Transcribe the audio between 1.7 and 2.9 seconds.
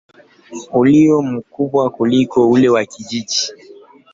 kuliko ule wa